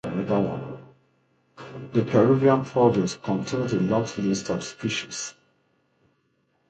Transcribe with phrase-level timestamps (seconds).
[0.03, 0.81] The
[2.03, 5.35] Peruvian province contains a long list of species.